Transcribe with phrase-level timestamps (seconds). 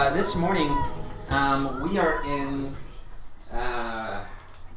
[0.00, 0.74] uh, this morning
[1.28, 2.74] um, we are in,
[3.52, 4.24] uh,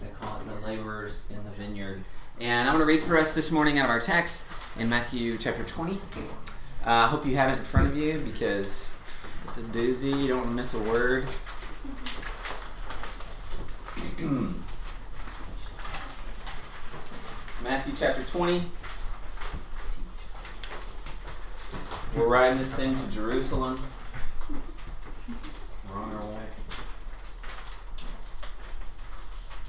[0.01, 2.03] they call it the laborers in the vineyard.
[2.41, 5.37] And I'm going to read for us this morning out of our text in Matthew
[5.37, 5.97] chapter 20.
[6.85, 8.91] I uh, hope you have it in front of you because
[9.45, 10.21] it's a doozy.
[10.21, 11.23] You don't want to miss a word.
[17.63, 18.61] Matthew chapter 20.
[22.17, 23.79] We're riding this thing to Jerusalem.
[25.93, 26.45] We're on our way.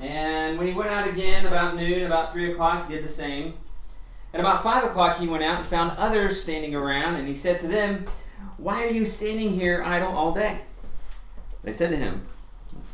[0.00, 3.54] And when he went out again about noon, about three o'clock, he did the same.
[4.32, 7.60] And about five o'clock, he went out and found others standing around, and he said
[7.60, 8.06] to them,
[8.56, 10.62] Why are you standing here idle all day?
[11.62, 12.26] They said to him,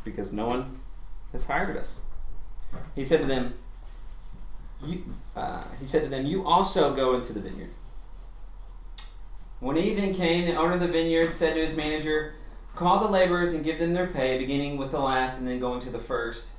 [0.03, 0.79] Because no one
[1.31, 2.01] has hired us.
[2.95, 3.53] He said to them,
[4.85, 5.03] you,
[5.35, 7.71] uh, he said to them, You also go into the vineyard.
[9.59, 12.35] When evening came, the owner of the vineyard said to his manager,
[12.75, 15.81] Call the laborers and give them their pay, beginning with the last and then going
[15.81, 16.51] to the first.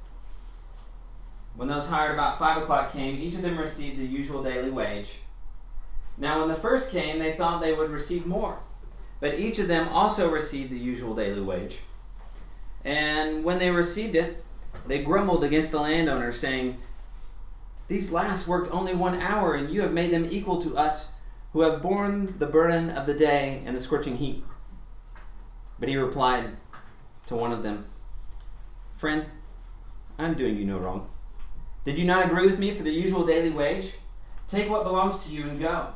[1.56, 5.18] When those hired about five o'clock came, each of them received the usual daily wage.
[6.16, 8.60] Now, when the first came, they thought they would receive more,
[9.20, 11.80] but each of them also received the usual daily wage.
[12.84, 14.42] And when they received it,
[14.86, 16.78] they grumbled against the landowner, saying,
[17.88, 21.10] These last worked only one hour, and you have made them equal to us
[21.52, 24.44] who have borne the burden of the day and the scorching heat.
[25.78, 26.56] But he replied
[27.26, 27.86] to one of them,
[28.92, 29.26] Friend,
[30.18, 31.08] I'm doing you no wrong.
[31.84, 33.94] Did you not agree with me for the usual daily wage?
[34.46, 35.88] Take what belongs to you and go.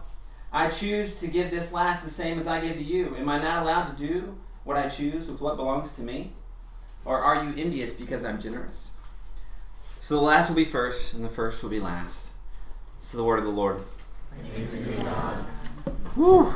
[0.52, 3.16] I choose to give this last the same as I gave to you.
[3.16, 6.32] Am I not allowed to do what I choose with what belongs to me?
[7.04, 8.92] Or are you envious because I'm generous?
[10.00, 12.32] So the last will be first, and the first will be last.
[12.98, 13.78] So the word of the Lord.
[16.14, 16.52] Whew.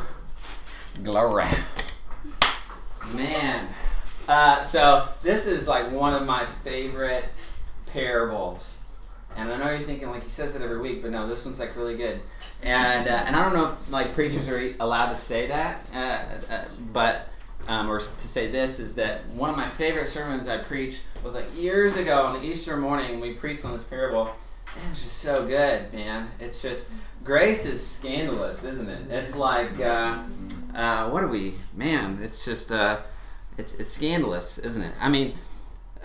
[1.03, 1.44] Glory.
[3.15, 3.69] Man.
[4.28, 7.25] Uh, so this is like one of my favorite
[7.93, 8.78] parables.
[9.38, 11.60] And I know you're thinking like he says it every week, but no, this one's
[11.60, 12.21] like really good.
[12.62, 16.53] And uh, and I don't know if like preachers are allowed to say that, uh,
[16.53, 17.28] uh but
[17.69, 21.34] um, or to say this is that one of my favorite sermons I preached was
[21.34, 23.21] like years ago on Easter morning.
[23.21, 24.28] We preached on this parable.
[24.75, 26.28] And it's just so good, man.
[26.41, 26.91] It's just
[27.25, 29.10] grace is scandalous, isn't it?
[29.10, 30.19] It's like, uh,
[30.75, 31.55] uh, what are we?
[31.75, 32.99] Man, it's just, uh,
[33.56, 34.93] it's it's scandalous, isn't it?
[35.00, 35.34] I mean,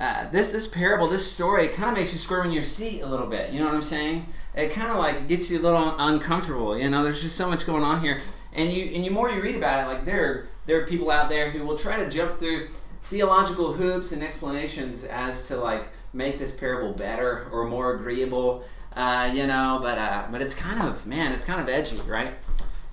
[0.03, 3.07] uh, this this parable, this story, kind of makes you squirm in your seat a
[3.07, 3.53] little bit.
[3.53, 4.25] You know what I'm saying?
[4.53, 6.77] It kind of like gets you a little uncomfortable.
[6.77, 8.19] You know, there's just so much going on here,
[8.51, 11.29] and you and the more you read about it, like there there are people out
[11.29, 12.67] there who will try to jump through
[13.05, 18.63] theological hoops and explanations as to like make this parable better or more agreeable
[18.95, 19.79] uh, you know.
[19.81, 22.33] But uh, but it's kind of man, it's kind of edgy, right?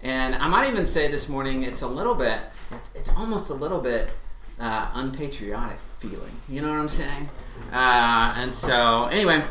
[0.03, 2.38] And I might even say this morning, it's a little bit,
[2.70, 4.10] it's, it's almost a little bit
[4.59, 6.33] uh, unpatriotic feeling.
[6.49, 7.28] You know what I'm saying?
[7.71, 9.43] Uh, and so anyway,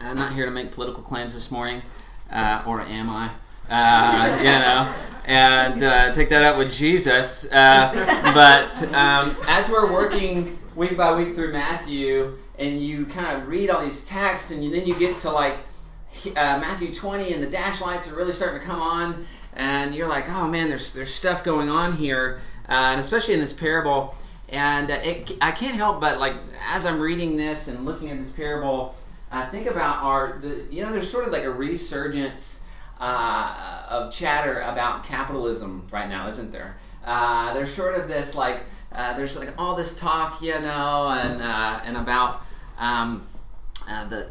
[0.00, 1.80] I'm not here to make political claims this morning,
[2.28, 3.30] uh, or am I?
[3.70, 4.92] Uh, you know,
[5.26, 7.50] and uh, take that up with Jesus.
[7.52, 7.92] Uh,
[8.34, 13.70] but um, as we're working week by week through Matthew, and you kind of read
[13.70, 15.58] all these texts, and you, then you get to like
[16.34, 19.24] uh, Matthew 20, and the dash lights are really starting to come on,
[19.54, 23.52] and you're like, oh man, there's there's stuff going on here, and especially in this
[23.52, 24.16] parable.
[24.48, 26.34] And uh, it, I can't help but like
[26.68, 28.94] as I'm reading this and looking at this parable,
[29.30, 32.64] I think about our the, you know there's sort of like a resurgence
[33.00, 36.76] uh, of chatter about capitalism right now, isn't there?
[37.04, 41.42] Uh, there's sort of this like uh, there's like all this talk, you know, and
[41.42, 42.42] and about
[42.78, 43.26] um,
[43.86, 44.28] the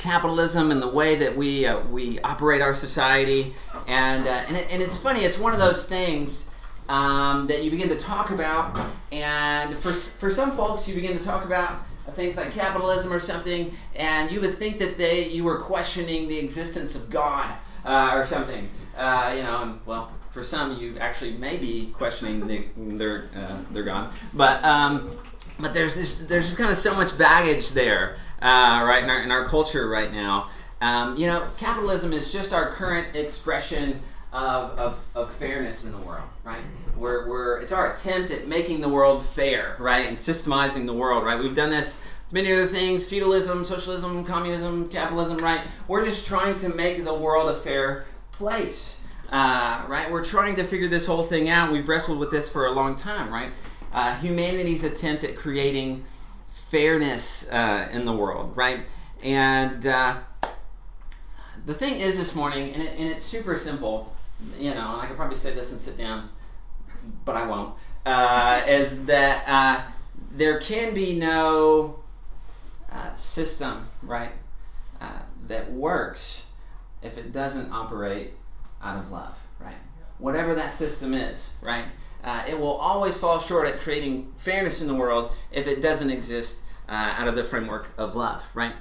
[0.00, 3.54] capitalism and the way that we uh, we operate our society,
[3.86, 5.20] and uh, and, it, and it's funny.
[5.20, 6.49] It's one of those things
[6.90, 8.78] um, that you begin to talk about,
[9.12, 13.72] and for for some folks, you begin to talk about things like capitalism or something,
[13.94, 17.48] and you would think that they you were questioning the existence of God
[17.84, 18.68] uh, or something.
[18.98, 23.58] Uh, you know, and well, for some, you actually may be questioning the, their uh,
[23.70, 24.62] their God, but.
[24.64, 25.10] Um,
[25.58, 29.20] but there's this, there's just kind of so much baggage there uh, right in our,
[29.20, 30.48] in our culture right now.
[30.80, 34.00] Um, you know, capitalism is just our current expression
[34.32, 36.62] of, of, of fairness in the world, right?
[36.96, 40.06] We're, we're, it's our attempt at making the world fair, right?
[40.06, 41.38] And systemizing the world, right?
[41.38, 42.02] We've done this
[42.32, 45.60] many other things feudalism, socialism, communism, capitalism, right?
[45.88, 50.10] We're just trying to make the world a fair place, uh, right?
[50.10, 51.72] We're trying to figure this whole thing out.
[51.72, 53.50] We've wrestled with this for a long time, right?
[53.92, 56.04] Uh, humanity's attempt at creating
[56.48, 58.80] fairness uh, in the world, right?
[59.22, 60.18] And uh,
[61.66, 64.14] the thing is this morning, and, it, and it's super simple,
[64.58, 66.28] you know, and I could probably say this and sit down,
[67.24, 67.74] but I won't,
[68.06, 69.82] uh, is that uh,
[70.30, 72.00] there can be no
[72.92, 74.32] uh, system, right,
[75.00, 76.46] uh, that works
[77.02, 78.32] if it doesn't operate
[78.82, 79.76] out of love, right?
[80.18, 81.84] Whatever that system is, right?
[82.22, 86.10] Uh, it will always fall short at creating fairness in the world if it doesn't
[86.10, 88.72] exist uh, out of the framework of love, right?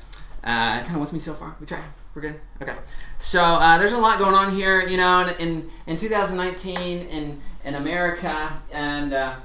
[0.44, 1.56] kind of with me so far?
[1.60, 1.81] We try?
[2.15, 2.35] We're good?
[2.61, 2.75] Okay.
[3.19, 6.77] So uh, there's a lot going on here, you know, in, in, in 2019
[7.07, 9.35] in, in America, and, uh,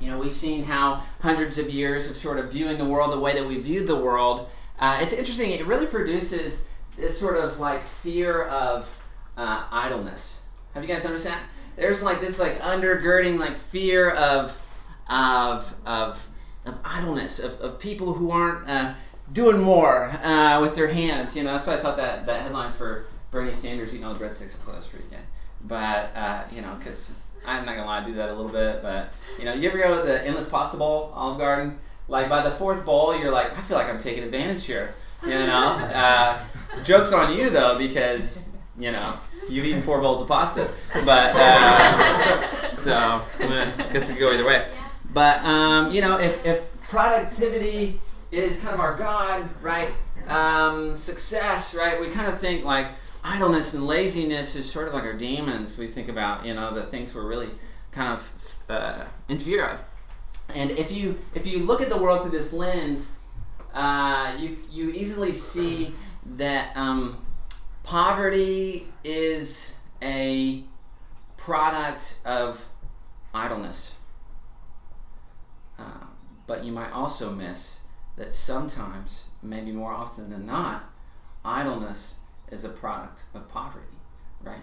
[0.00, 3.18] you know, we've seen how hundreds of years of sort of viewing the world the
[3.18, 6.66] way that we viewed the world, uh, it's interesting, it really produces
[6.96, 8.96] this sort of like fear of
[9.36, 10.42] uh, idleness.
[10.74, 11.42] Have you guys noticed that?
[11.76, 14.56] There's like this like undergirding like fear of,
[15.10, 16.28] of, of,
[16.64, 18.94] of idleness, of, of people who aren't uh,
[19.32, 21.36] doing more uh, with their hands.
[21.36, 24.24] You know, that's why I thought that, that headline for Bernie Sanders eating all the
[24.24, 24.88] breadsticks, thought that was.
[25.64, 27.12] But, uh, you know, because
[27.46, 28.82] I'm not going to lie, I do that a little bit.
[28.82, 31.78] But, you know, you ever go to the Endless Pasta Bowl, Olive Garden?
[32.06, 34.94] Like, by the fourth bowl, you're like, I feel like I'm taking advantage here.
[35.22, 35.90] You know?
[35.98, 36.38] Uh,
[36.84, 39.14] joke's on you, though, because, you know,
[39.48, 40.70] you've eaten four bowls of pasta.
[41.04, 44.66] But, uh, so, I guess it could go either way.
[45.12, 49.92] But, um, you know, if, if productivity is kind of our God, right?
[50.28, 52.00] Um, success, right?
[52.00, 52.86] We kind of think like
[53.24, 55.78] idleness and laziness is sort of like our demons.
[55.78, 57.48] We think about, you know, the things we're really
[57.90, 59.82] kind of uh, in fear of.
[60.54, 63.16] And if you if you look at the world through this lens,
[63.74, 65.92] uh, you you easily see
[66.24, 67.24] that um,
[67.82, 70.62] poverty is a
[71.36, 72.66] product of
[73.34, 73.94] idleness.
[75.78, 76.06] Uh,
[76.46, 77.80] but you might also miss
[78.18, 80.90] that sometimes, maybe more often than not,
[81.44, 82.18] idleness
[82.50, 83.86] is a product of poverty,
[84.42, 84.62] right?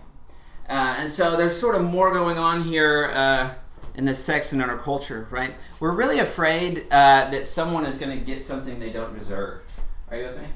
[0.68, 3.54] Uh, and so there's sort of more going on here uh,
[3.96, 5.54] in this text and in our culture, right?
[5.80, 9.62] We're really afraid uh, that someone is going to get something they don't deserve.
[10.10, 10.48] Are you with me?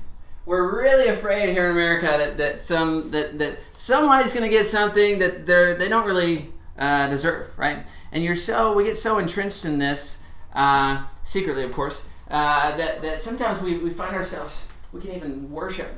[0.45, 4.65] We're really afraid here in America that, that some that, that somebody's going to get
[4.65, 7.85] something that they're they don't really uh, deserve, right?
[8.11, 10.23] And you're so we get so entrenched in this
[10.53, 15.51] uh, secretly, of course, uh, that, that sometimes we, we find ourselves, we can even
[15.51, 15.89] worship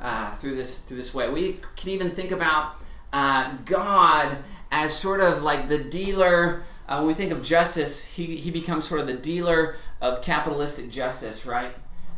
[0.00, 1.30] uh, through, this, through this way.
[1.30, 2.74] We can even think about
[3.12, 4.38] uh, God
[4.70, 6.64] as sort of like the dealer.
[6.88, 10.90] Uh, when we think of justice, he, he becomes sort of the dealer of capitalistic
[10.90, 11.74] justice, right?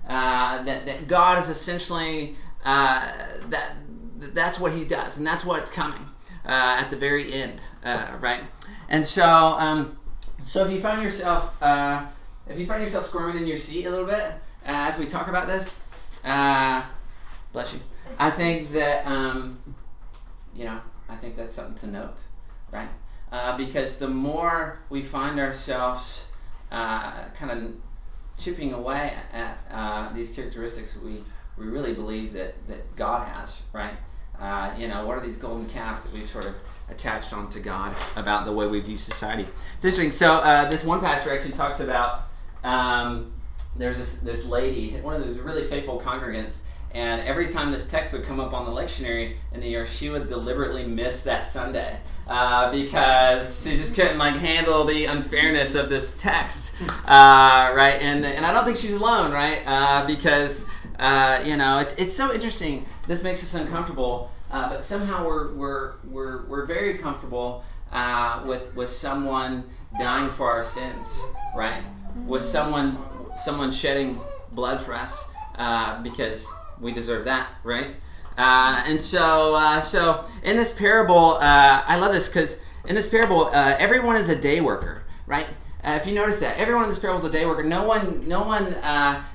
[0.08, 3.74] Uh, that, that God is essentially, that,
[4.18, 6.06] that's what he does, and that's what's coming
[6.44, 8.40] at the very end, right?
[8.88, 9.24] And so,
[9.58, 9.98] um,
[10.44, 11.56] so if you find yourself
[12.50, 15.28] if you find yourself squirming in your seat a little bit uh, as we talk
[15.28, 15.82] about this,
[16.24, 16.82] uh,
[17.52, 17.80] bless you.
[18.18, 19.58] I think that um,
[20.54, 22.16] you know, I think that's something to note,
[22.72, 22.88] right?
[23.30, 26.26] Uh, because the more we find ourselves
[26.72, 27.74] uh, kind of
[28.36, 31.22] chipping away at uh, these characteristics, we
[31.56, 33.94] we really believe that that God has, right?
[34.40, 36.56] Uh, you know, what are these golden calves that we've sort of
[36.88, 39.46] attached onto God about the way we view society?
[39.76, 40.10] It's interesting.
[40.10, 42.29] So this one pastor actually talks about
[42.64, 43.32] um,
[43.76, 48.12] there's this, this lady, one of the really faithful congregants, and every time this text
[48.12, 51.96] would come up on the lectionary in the year, she would deliberately miss that Sunday
[52.26, 56.74] uh, because she just couldn't like handle the unfairness of this text,
[57.06, 57.98] uh, right?
[58.00, 59.62] And and I don't think she's alone, right?
[59.64, 62.84] Uh, because uh, you know it's it's so interesting.
[63.06, 68.74] This makes us uncomfortable, uh, but somehow we're we're we're we're very comfortable uh, with
[68.74, 69.62] with someone
[69.96, 71.20] dying for our sins,
[71.54, 71.84] right?
[72.26, 72.98] Was someone
[73.36, 74.18] someone shedding
[74.52, 76.50] blood for us uh, because
[76.80, 77.88] we deserve that, right?
[78.36, 83.06] Uh, and so, uh, so in this parable, uh, I love this because in this
[83.06, 85.46] parable, uh, everyone is a day worker, right?
[85.82, 87.62] Uh, if you notice that, everyone in this parable is a day worker.
[87.62, 88.74] No one, no one,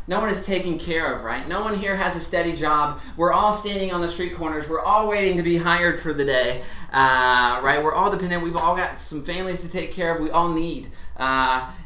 [0.07, 1.47] no one is taken care of, right?
[1.47, 3.01] No one here has a steady job.
[3.17, 4.69] We're all standing on the street corners.
[4.69, 6.61] We're all waiting to be hired for the day,
[6.93, 7.79] right?
[7.83, 8.43] We're all dependent.
[8.43, 10.21] We've all got some families to take care of.
[10.21, 10.91] We all need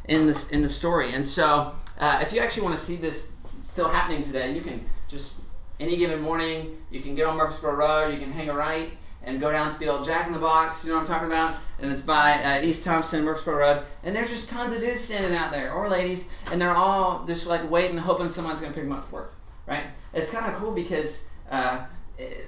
[0.08, 1.14] in this in the story.
[1.14, 4.86] And so, uh, if you actually want to see this still happening today, you can
[5.08, 5.36] just
[5.80, 8.92] any given morning you can get on Murfreesboro Road, you can hang a right,
[9.24, 11.28] and go down to the old Jack in the Box, you know what I'm talking
[11.28, 11.56] about?
[11.80, 13.84] And it's by uh, East Thompson, Murfreesboro Road.
[14.04, 17.48] And there's just tons of dudes standing out there, or ladies, and they're all just
[17.48, 19.36] like waiting, hoping someone's going to pick them up for work,
[19.68, 19.84] right?
[20.14, 21.86] It's kind of cool because uh,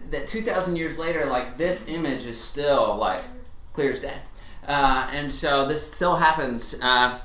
[0.09, 3.21] that 2,000 years later, like this image is still like
[3.73, 4.15] clear as day.
[4.67, 7.19] Uh, and so this still happens uh,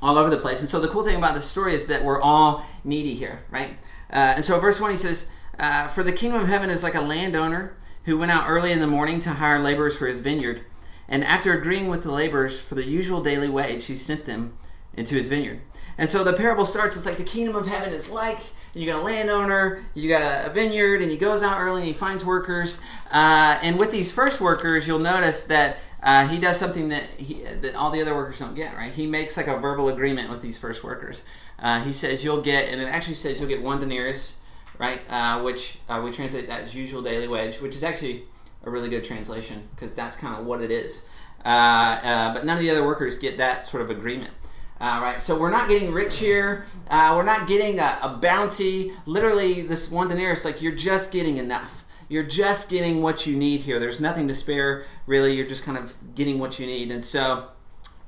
[0.00, 0.60] all over the place.
[0.60, 3.70] And so the cool thing about this story is that we're all needy here, right?
[4.10, 6.94] Uh, and so verse 1 he says, uh, For the kingdom of heaven is like
[6.94, 10.64] a landowner who went out early in the morning to hire laborers for his vineyard.
[11.08, 14.56] And after agreeing with the laborers for the usual daily wage, he sent them
[14.94, 15.60] into his vineyard.
[15.98, 18.38] And so the parable starts, it's like the kingdom of heaven is like
[18.76, 21.94] you got a landowner, you got a, vineyard, and he goes out early and he
[21.94, 22.80] finds workers.
[23.10, 27.42] Uh, and with these first workers, you'll notice that uh, he does something that he,
[27.42, 28.76] that all the other workers don't get.
[28.76, 28.92] Right?
[28.92, 31.22] He makes like a verbal agreement with these first workers.
[31.58, 34.36] Uh, he says you'll get, and it actually says you'll get one denarius,
[34.78, 35.00] right?
[35.08, 38.24] Uh, which uh, we translate that as usual daily wage, which is actually
[38.62, 41.08] a really good translation because that's kind of what it is.
[41.46, 44.32] Uh, but none of the other workers get that sort of agreement.
[44.78, 46.66] Uh, right, so we're not getting rich here.
[46.90, 48.92] Uh, we're not getting a, a, bounty.
[49.06, 51.86] Literally, this one denarius, like you're just getting enough.
[52.10, 53.80] You're just getting what you need here.
[53.80, 55.34] There's nothing to spare, really.
[55.34, 56.90] You're just kind of getting what you need.
[56.90, 57.48] And so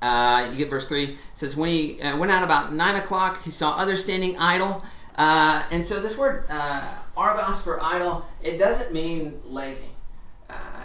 [0.03, 1.05] uh, you get verse 3.
[1.05, 4.85] It says, When he uh, went out about 9 o'clock, he saw others standing idle.
[5.17, 9.89] Uh, and so this word, uh, argos for idle, it doesn't mean lazy.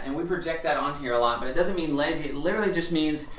[0.02, 2.30] and we project that on here a lot, but it doesn't mean lazy.
[2.30, 3.32] It literally just means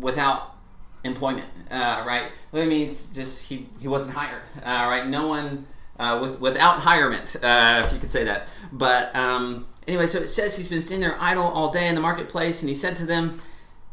[0.00, 0.57] without
[1.04, 2.30] employment, uh, right?
[2.52, 5.06] It means just he, he wasn't hired, uh, right?
[5.06, 5.66] No one
[5.98, 8.48] uh, with without hirement, uh, if you could say that.
[8.72, 12.00] But um, anyway, so it says he's been sitting there idle all day in the
[12.00, 13.38] marketplace, and he said to them,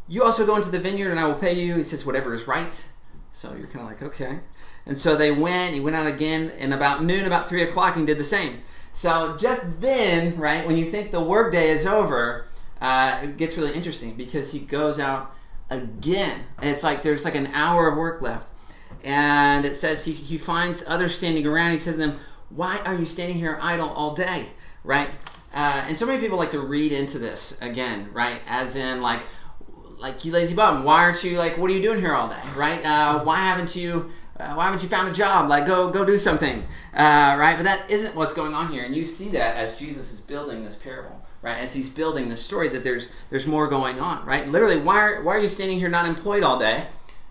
[0.07, 2.47] "You also go into the vineyard, and I will pay you." He says, "Whatever is
[2.47, 2.85] right."
[3.31, 4.39] So you're kind of like, okay.
[4.85, 5.73] And so they went.
[5.73, 8.61] He went out again, and about noon, about three o'clock, and did the same.
[8.93, 12.47] So just then, right when you think the workday is over,
[12.79, 15.35] uh, it gets really interesting because he goes out
[15.69, 16.45] again.
[16.59, 18.51] And it's like there's like an hour of work left.
[19.03, 21.71] And it says he, he finds others standing around.
[21.71, 22.19] He says to them,
[22.49, 24.47] Why are you standing here idle all day?
[24.83, 25.09] Right?
[25.53, 28.41] Uh, and so many people like to read into this again, right?
[28.45, 29.21] As in, like,
[29.99, 32.41] like you lazy bum, why aren't you like, what are you doing here all day,
[32.57, 32.85] right?
[32.85, 35.49] Uh, why haven't you, uh, why haven't you found a job?
[35.49, 37.53] Like, go go do something, uh, right?
[37.55, 40.63] But that isn't what's going on here, and you see that as Jesus is building
[40.63, 41.59] this parable right?
[41.59, 44.49] As he's building the story, that there's there's more going on, right?
[44.49, 46.87] Literally, why are, why are you standing here not employed all day?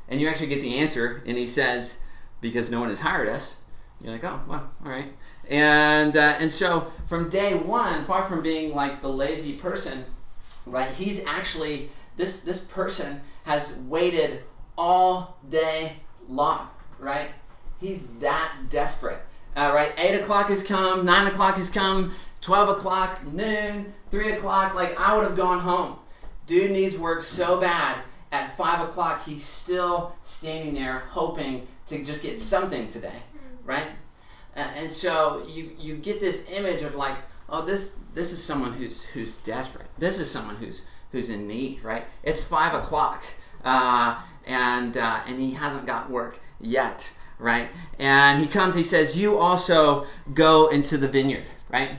[0.08, 2.00] And you actually get the answer, and he says,
[2.40, 3.60] because no one has hired us.
[4.00, 5.12] You're like, oh, well, all right.
[5.50, 10.04] And uh, and so from day one, far from being like the lazy person,
[10.64, 10.90] right?
[10.90, 14.44] He's actually this this person has waited
[14.78, 15.94] all day
[16.28, 16.68] long,
[17.00, 17.30] right?
[17.80, 19.18] He's that desperate.
[19.56, 22.12] Uh, right, eight o'clock has come, nine o'clock has come,
[22.44, 25.96] 12 o'clock, noon, 3 o'clock, like I would have gone home.
[26.46, 27.98] Dude needs work so bad.
[28.30, 33.22] At 5 o'clock, he's still standing there hoping to just get something today,
[33.64, 33.88] right?
[34.56, 37.16] and so you, you get this image of like,
[37.48, 39.88] oh, this this is someone who's who's desperate.
[39.98, 42.04] This is someone who's who's in need, right?
[42.22, 43.24] It's five o'clock,
[43.64, 47.68] uh, and uh, and he hasn't got work yet, right?
[47.98, 51.98] And he comes, he says, "You also go into the vineyard," right?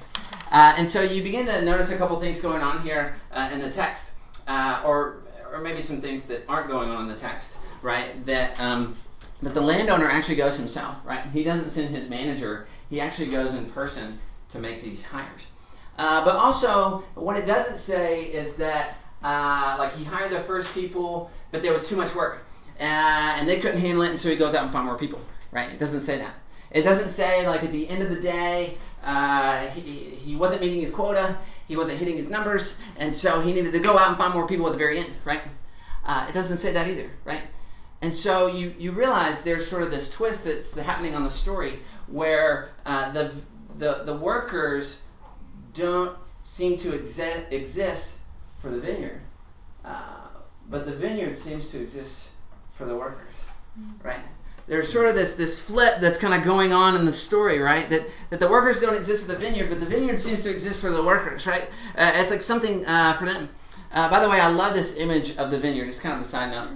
[0.52, 3.60] Uh, and so you begin to notice a couple things going on here uh, in
[3.60, 7.60] the text, uh, or or maybe some things that aren't going on in the text,
[7.82, 8.26] right?
[8.26, 8.96] That um,
[9.42, 11.26] that the landowner actually goes himself, right?
[11.28, 15.48] He doesn't send his manager; he actually goes in person to make these hires.
[15.98, 20.74] Uh, but also, what it doesn't say is that uh, like he hired the first
[20.76, 22.46] people, but there was too much work,
[22.80, 25.20] uh, and they couldn't handle it, and so he goes out and find more people,
[25.52, 25.72] right?
[25.72, 26.34] It doesn't say that.
[26.72, 30.82] It doesn't say like at the end of the day uh, he, he wasn't meeting
[30.82, 34.18] his quota, he wasn't hitting his numbers, and so he needed to go out and
[34.18, 35.42] find more people at the very end, right?
[36.06, 37.42] Uh, it doesn't say that either, right?
[38.02, 41.80] And so you, you realize there's sort of this twist that's happening on the story
[42.08, 43.34] where uh, the,
[43.78, 45.04] the, the workers
[45.74, 48.22] don't seem to exi- exist
[48.60, 49.22] for the vineyard,
[49.84, 50.28] uh,
[50.70, 52.32] but the vineyard seems to exist
[52.70, 53.46] for the workers,
[54.04, 54.20] right?
[54.68, 57.90] There's sort of this this flip that's kind of going on in the story, right?
[57.90, 60.82] That that the workers don't exist for the vineyard, but the vineyard seems to exist
[60.82, 61.70] for the workers, right?
[61.96, 63.50] Uh, it's like something uh, for them.
[63.92, 65.88] Uh, by the way, I love this image of the vineyard.
[65.88, 66.70] It's kind of a side note,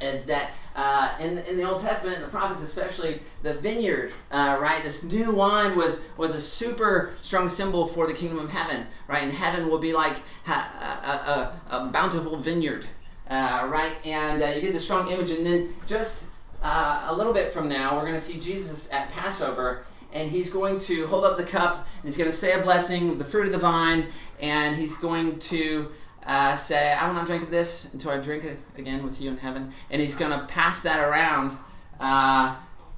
[0.00, 4.56] is that uh, in, in the Old Testament, in the prophets especially, the vineyard, uh,
[4.60, 4.82] right?
[4.82, 9.22] This new wine was was a super strong symbol for the kingdom of heaven, right?
[9.22, 12.86] And heaven will be like a, a, a, a bountiful vineyard,
[13.28, 13.94] uh, right?
[14.06, 16.29] And you get the strong image, and then just
[16.62, 20.50] uh, a little bit from now, we're going to see Jesus at Passover, and he's
[20.50, 23.46] going to hold up the cup, and he's going to say a blessing, the fruit
[23.46, 24.06] of the vine,
[24.40, 25.90] and he's going to
[26.26, 29.30] uh, say, I will not drink of this until I drink it again with you
[29.30, 29.72] in heaven.
[29.90, 31.56] And he's going to pass that around
[31.98, 32.56] uh,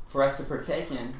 [0.08, 1.14] for us to partake in,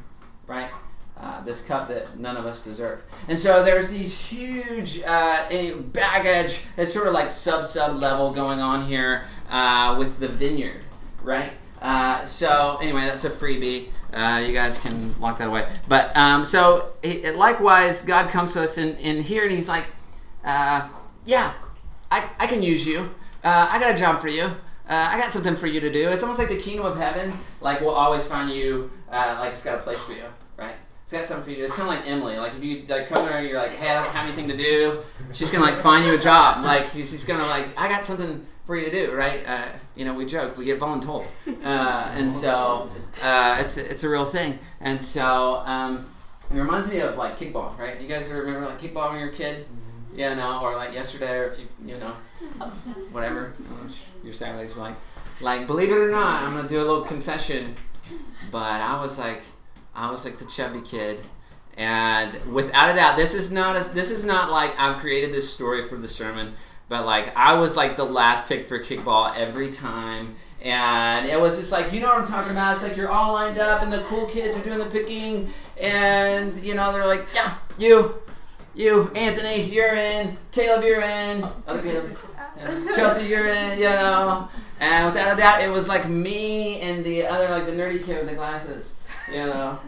[0.47, 0.71] right?
[1.17, 3.05] Uh, this cup that none of us deserve.
[3.29, 5.47] And so there's these huge uh,
[5.93, 10.81] baggage, it's sort of like sub sub level going on here uh, with the vineyard,
[11.23, 11.53] right?
[11.83, 13.89] Uh, so anyway, that's a freebie.
[14.13, 15.69] Uh, you guys can lock that away.
[15.89, 19.87] But um, so it, likewise, God comes to us in, in here and He's like,
[20.45, 20.89] uh,
[21.27, 21.53] yeah,
[22.11, 23.15] I, I can use you.
[23.45, 24.49] I got a job for you.
[24.89, 26.09] I got something for you to do.
[26.11, 27.33] It's almost like the kingdom of heaven.
[27.61, 28.91] Like we'll always find you.
[29.11, 30.25] like it's got a place for you,
[31.13, 31.63] got something for you to.
[31.65, 32.37] It's kind of like Emily.
[32.37, 34.57] Like if you like come there and you're like, hey, I don't have anything to
[34.57, 35.03] do.
[35.33, 36.65] She's gonna like find you a job.
[36.65, 39.47] Like she's gonna like, I got something for you to do, right?
[39.47, 41.27] Uh, you know, we joke, we get voluntold,
[41.65, 42.91] uh, and so
[43.23, 44.59] uh, it's it's a real thing.
[44.81, 46.07] And so um,
[46.51, 48.01] it reminds me of like kickball, right?
[48.01, 49.67] You guys remember like kickball when you were a kid?
[50.15, 52.13] Yeah, no, or like yesterday, or if you you know,
[53.13, 53.53] whatever.
[54.25, 54.95] Your Saturdays were like,
[55.41, 57.75] like believe it or not, I'm gonna do a little confession,
[58.53, 59.43] but I was like
[59.95, 61.23] I was like the chubby kid.
[61.77, 65.53] And without a doubt, this is not a, this is not like I've created this
[65.53, 66.55] story for the sermon,
[66.89, 70.35] but like I was like the last pick for kickball every time.
[70.63, 72.77] And it was just like, you know what I'm talking about?
[72.77, 75.49] It's like you're all lined up and the cool kids are doing the picking
[75.81, 78.15] and you know, they're like, Yeah, you,
[78.75, 82.17] you, Anthony, you're in, Caleb, you're in, other Caleb,
[82.95, 84.49] Chelsea, you're in, you know.
[84.79, 88.19] And without a doubt, it was like me and the other like the nerdy kid
[88.19, 88.95] with the glasses
[89.29, 89.79] you know.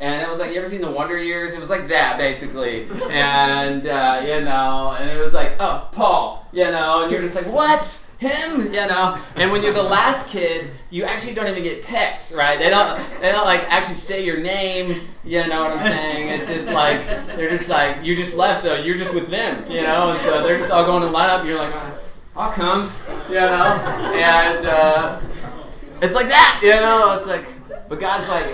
[0.00, 1.54] And it was like, you ever seen the Wonder Years?
[1.54, 2.86] It was like that, basically.
[3.10, 7.34] And, uh, you know, and it was like, oh, Paul, you know, and you're just
[7.34, 8.04] like, what?
[8.18, 12.34] Him, you know, and when you're the last kid, you actually don't even get picked,
[12.36, 12.58] right?
[12.58, 15.02] They don't, they don't like actually say your name.
[15.24, 16.26] You know what I'm saying?
[16.26, 19.82] It's just like they're just like you just left, so you're just with them, you
[19.82, 21.46] know, and so they're just all going to line up.
[21.46, 21.72] You're like,
[22.36, 22.90] I'll come,
[23.28, 25.20] you know, and uh,
[26.02, 27.14] it's like that, you know.
[27.16, 27.46] It's like
[27.88, 28.46] but God's like,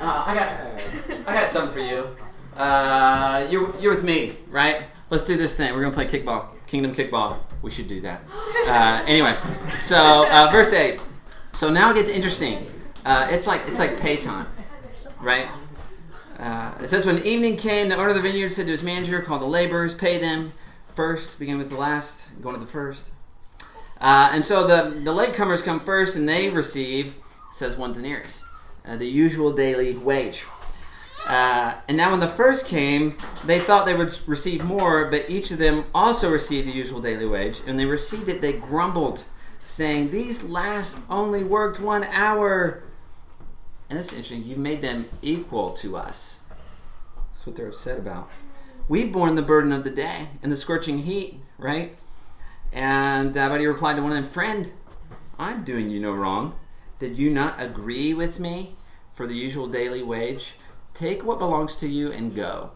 [0.00, 2.16] uh, I got, I got something for you.
[2.56, 4.84] Uh, you're, you're with me, right?
[5.10, 5.72] Let's do this thing.
[5.74, 7.38] We're gonna play kickball, Kingdom kickball.
[7.62, 8.22] We should do that.
[8.66, 9.36] Uh, anyway,
[9.74, 11.00] so uh, verse eight.
[11.52, 12.66] So now it gets interesting.
[13.04, 14.46] Uh, it's like it's like pay time,
[15.20, 15.48] right?
[16.38, 19.22] Uh, it says when evening came, the owner of the vineyard said to his manager,
[19.22, 20.52] "Call the laborers, pay them
[20.94, 23.12] first, begin with the last, going to the first."
[24.00, 27.14] Uh, and so the the latecomers come first, and they receive
[27.52, 28.42] says one denarius
[28.86, 30.46] uh, the usual daily wage.
[31.26, 35.50] Uh, and now, when the first came, they thought they would receive more, but each
[35.50, 37.60] of them also received the usual daily wage.
[37.66, 39.24] And they received it, they grumbled,
[39.60, 42.84] saying, These last only worked one hour.
[43.90, 44.44] And that's interesting.
[44.44, 46.42] You've made them equal to us.
[47.16, 48.30] That's what they're upset about.
[48.88, 51.98] We've borne the burden of the day and the scorching heat, right?
[52.72, 54.72] And uh, but he replied to one of them, Friend,
[55.40, 56.54] I'm doing you no wrong.
[57.00, 58.75] Did you not agree with me
[59.16, 60.54] for the usual daily wage?
[60.92, 62.70] Take what belongs to you and go.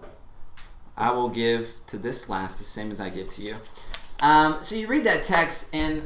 [0.97, 3.57] I will give to this last the same as I give to you.
[4.23, 6.03] Um, so you read that text, and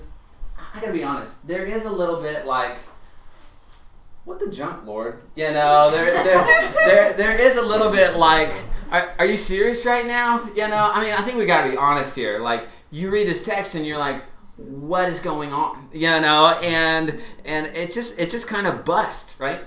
[0.58, 2.78] I gotta be honest, there is a little bit like,
[4.24, 5.20] what the junk, Lord?
[5.36, 8.52] You know, there, there, there, there is a little bit like,
[8.90, 10.44] are, are you serious right now?
[10.56, 12.40] You know, I mean, I think we gotta be honest here.
[12.40, 14.24] Like, you read this text and you're like,
[14.56, 19.40] what is going on you know and and it's just it just kind of bust
[19.40, 19.64] right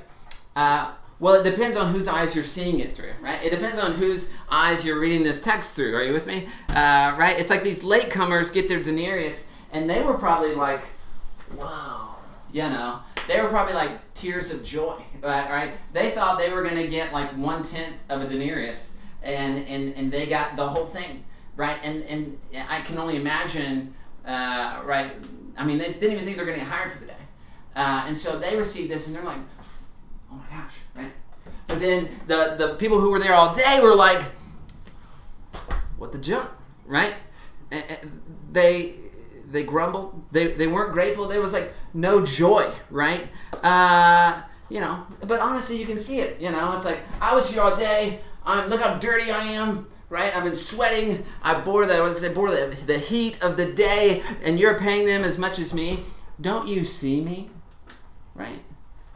[0.58, 3.43] uh, well it depends on whose eyes you're seeing it through right?
[3.43, 5.96] It depends on whose eyes you're reading this text through.
[5.96, 6.48] Are you with me?
[6.70, 7.36] Uh, right?
[7.39, 10.82] It's like these latecomers get their denarius and they were probably like
[11.56, 12.15] whoa
[12.52, 13.00] you know?
[13.28, 15.72] They were probably like tears of joy right, right?
[15.93, 19.93] they thought they were going to get like one tenth of a denarius and, and
[19.96, 21.24] and they got the whole thing
[21.56, 21.78] right?
[21.84, 22.38] And and
[22.70, 23.93] i can only imagine
[24.28, 25.13] uh, right?
[25.58, 27.13] I mean, they didn't even think they're going to get hired for the day.
[27.76, 29.39] Uh, and so they received this and they're like,
[30.49, 31.12] my gosh, right?
[31.67, 34.23] But then the, the people who were there all day were like,
[35.97, 36.49] what the junk,
[36.86, 37.13] right?
[37.71, 38.95] And they
[39.49, 40.25] they grumbled.
[40.31, 41.27] They, they weren't grateful.
[41.27, 43.27] There was like no joy, right?
[43.63, 46.39] Uh, you know, but honestly, you can see it.
[46.41, 48.19] You know, it's like I was here all day.
[48.45, 50.36] I'm look how dirty I am right?
[50.36, 51.23] I've been sweating.
[51.43, 55.05] I bore the what I bore the, the heat of the day, and you're paying
[55.05, 56.03] them as much as me.
[56.39, 57.49] Don't you see me?
[58.36, 58.63] Right?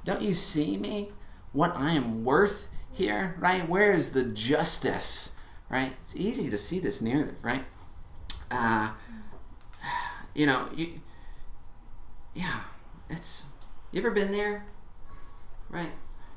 [0.03, 1.09] Don't you see me?
[1.53, 3.67] What I am worth here, right?
[3.67, 5.35] Where is the justice?
[5.69, 5.93] Right?
[6.01, 7.63] It's easy to see this narrative, right?
[8.49, 8.91] Uh,
[10.33, 11.01] you know, you,
[12.33, 12.61] yeah,
[13.09, 13.45] it's.
[13.91, 14.65] You ever been there?
[15.69, 15.91] Right?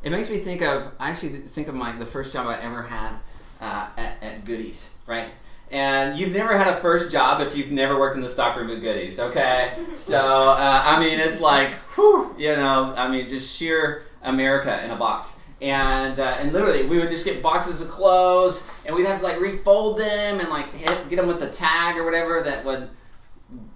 [0.04, 0.92] it makes me think of.
[1.00, 3.14] I actually think of my the first job I ever had
[3.60, 5.30] uh, at, at Goody's, right?
[5.70, 8.80] And you've never had a first job if you've never worked in the stockroom at
[8.80, 9.72] Goody's, okay?
[9.96, 14.90] So uh, I mean, it's like, whew, you know, I mean, just sheer America in
[14.90, 15.42] a box.
[15.60, 19.24] And uh, and literally, we would just get boxes of clothes, and we'd have to
[19.24, 22.90] like refold them and like hit, get them with the tag or whatever that would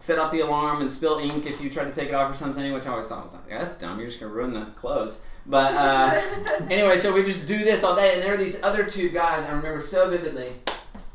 [0.00, 2.34] set off the alarm and spill ink if you tried to take it off or
[2.34, 3.98] something, which I always thought was like, yeah, that's dumb.
[3.98, 5.22] You're just gonna ruin the clothes.
[5.46, 6.20] But uh,
[6.70, 9.46] anyway, so we just do this all day, and there were these other two guys
[9.46, 10.52] I remember so vividly.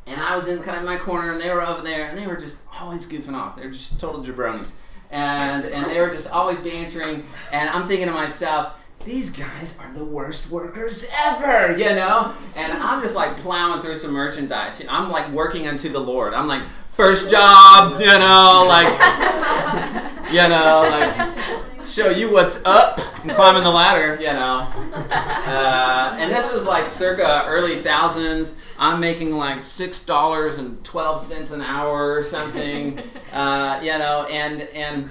[0.07, 2.27] And I was in kind of my corner, and they were over there, and they
[2.27, 3.55] were just always goofing off.
[3.55, 4.73] They were just total jabronis,
[5.11, 7.23] and and they were just always bantering.
[7.51, 12.33] And I'm thinking to myself, these guys are the worst workers ever, you know?
[12.55, 14.79] And I'm just like plowing through some merchandise.
[14.79, 16.33] You know, I'm like working unto the Lord.
[16.33, 18.87] I'm like, first job, you know, like,
[20.31, 24.67] you know, like, show you what's up and climbing the ladder, you know.
[24.93, 28.59] Uh, and this was like circa early thousands.
[28.77, 32.99] I'm making like six dollars and twelve cents an hour or something,
[33.31, 35.09] uh, you know, and and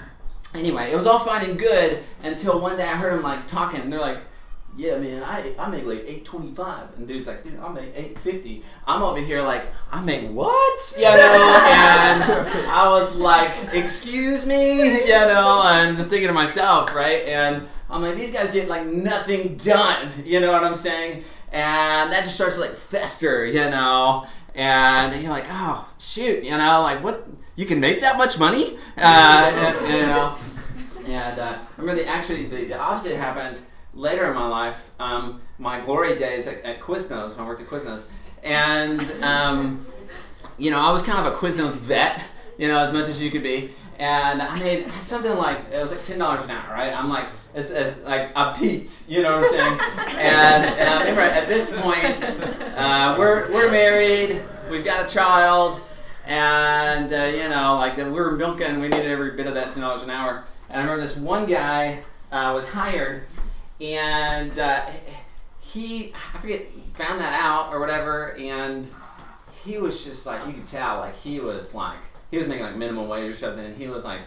[0.54, 3.80] anyway, it was all fine and good until one day I heard them like talking,
[3.80, 4.18] and they're like,
[4.76, 7.92] "Yeah, man, I, I make like eight twenty five, and dude's like, know, I make
[7.96, 8.62] eight fifty.
[8.86, 10.94] I'm over here like, I make what?
[10.96, 12.22] You know, and
[12.68, 18.02] I was like, excuse me, you know, and just thinking to myself, right, and I'm
[18.02, 21.24] like, these guys get like nothing done, you know what I'm saying?
[21.52, 24.26] And that just starts to like fester, you know.
[24.54, 27.26] And you're like, oh shoot, you know, like what?
[27.56, 30.36] You can make that much money, uh, and, you know.
[31.06, 33.60] And uh, I remember the actually the, the opposite happened
[33.94, 34.90] later in my life.
[34.98, 38.10] Um, my glory days at, at Quiznos when I worked at Quiznos,
[38.42, 39.84] and um,
[40.56, 42.22] you know I was kind of a Quiznos vet,
[42.58, 43.70] you know, as much as you could be.
[43.98, 46.92] And I made something like it was like ten dollars an hour, right?
[46.92, 49.80] I'm like as like a Pete, you know what I'm saying?
[50.18, 52.16] and, and I remember at this point,
[52.76, 55.80] uh, we're we're married, we've got a child,
[56.32, 59.82] and uh, you know, like we were milking, we needed every bit of that ten
[59.82, 60.44] dollars an hour.
[60.70, 63.24] And I remember this one guy uh, was hired,
[63.82, 64.86] and uh,
[65.60, 66.62] he I forget
[66.94, 68.90] found that out or whatever, and
[69.62, 71.98] he was just like you could tell, like he was like
[72.30, 74.20] he was making like minimum wage or something, and he was like,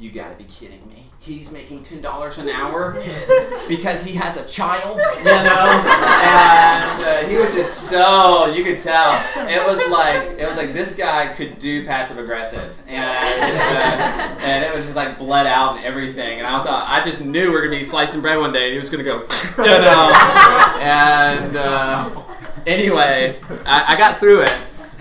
[0.00, 1.04] "You got to be kidding me!
[1.20, 2.94] He's making ten dollars an hour
[3.68, 5.84] because he has a child, you know."
[6.24, 9.12] and uh, he was just so you could tell
[9.46, 14.64] it was like it was like this guy could do passive aggressive, and uh, and
[14.64, 16.38] it was just like bled out and everything.
[16.38, 18.72] And I thought I just knew we were gonna be slicing bread one day, and
[18.72, 19.20] he was gonna go,
[19.58, 20.12] you know.
[20.80, 22.22] and uh,
[22.66, 23.36] anyway,
[23.66, 24.56] I, I got through it.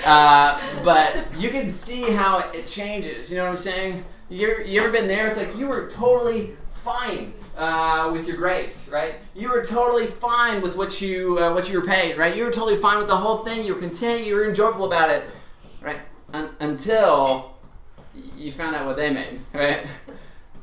[0.05, 3.31] Uh, but you can see how it changes.
[3.31, 4.03] You know what I'm saying?
[4.29, 5.27] You you ever been there?
[5.27, 6.51] It's like you were totally
[6.83, 9.15] fine uh, with your grades, right?
[9.35, 12.35] You were totally fine with what you uh, what you were paid, right?
[12.35, 13.65] You were totally fine with the whole thing.
[13.65, 14.25] You were content.
[14.25, 15.23] You were enjoyable about it,
[15.81, 15.99] right?
[16.33, 17.57] Un- until
[18.37, 19.85] you found out what they made, right?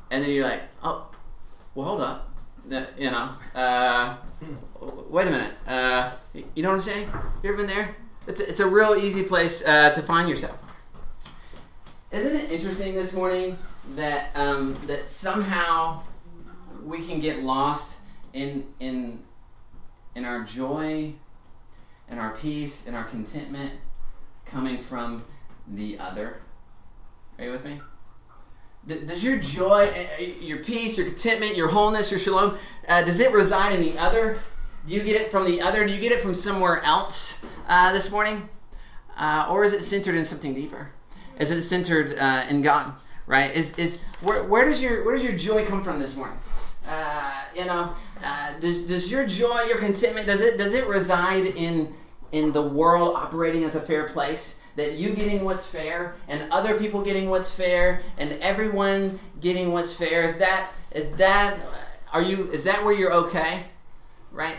[0.09, 1.11] And then you're like, oh,
[1.75, 2.31] well, hold up,
[2.97, 3.31] you know.
[3.57, 4.15] Uh,
[5.11, 5.53] wait a minute.
[5.67, 6.13] Uh,
[6.55, 7.11] you know what I'm saying?
[7.43, 7.97] You ever been there?
[8.29, 10.63] It's a, it's a real easy place uh, to find yourself.
[12.17, 13.59] Isn't it interesting this morning
[13.95, 16.03] that um, that somehow
[16.83, 17.99] we can get lost
[18.33, 19.23] in in
[20.15, 21.13] in our joy
[22.09, 23.75] and our peace and our contentment
[24.47, 25.27] coming from
[25.69, 26.41] the other.
[27.39, 27.83] Are you with me?
[28.87, 29.91] Does your joy,
[30.41, 32.57] your peace, your contentment, your wholeness, your shalom,
[32.89, 34.39] uh, does it reside in the other?
[34.87, 35.87] Do you get it from the other?
[35.87, 38.49] Do you get it from somewhere else uh, this morning?
[39.19, 40.93] Uh, or is it centered in something deeper?
[41.39, 42.93] Is it centered uh, in God?
[43.27, 43.55] Right?
[43.55, 46.39] Is, is where, where does your where does your joy come from this morning?
[46.89, 47.93] Uh, you know,
[48.25, 51.93] uh, does, does your joy, your contentment, does it does it reside in
[52.33, 54.61] in the world operating as a fair place?
[54.77, 59.97] That you getting what's fair and other people getting what's fair and everyone getting what's
[59.97, 61.57] fair is that is that
[62.13, 63.65] are you is that where you're okay?
[64.31, 64.57] Right?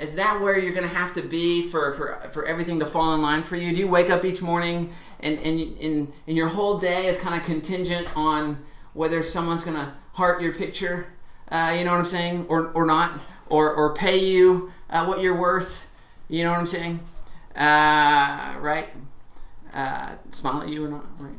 [0.00, 3.22] Is that where you're to have to be for, for, for everything to fall in
[3.22, 3.74] line for you?
[3.74, 7.38] Do you wake up each morning and, and, and, and your whole day is kind
[7.38, 11.12] of contingent on whether someone's going to heart your picture,
[11.50, 13.12] uh, you know what I'm saying, or, or not,
[13.48, 15.88] or, or pay you uh, what you're worth,
[16.28, 17.00] you know what I'm saying,
[17.54, 18.88] uh, right?
[19.74, 21.34] Uh, smile at you or not, right?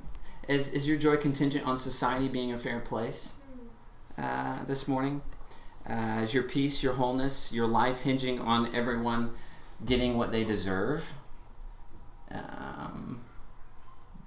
[0.48, 3.34] Is, is your joy contingent on society being a fair place
[4.18, 5.22] uh, this morning?
[5.90, 9.32] Uh, is your peace, your wholeness, your life hinging on everyone
[9.86, 11.14] getting what they deserve?
[12.30, 13.22] Um,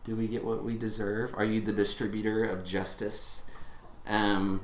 [0.05, 1.35] do we get what we deserve?
[1.37, 3.45] Are you the distributor of justice?
[4.07, 4.63] Um,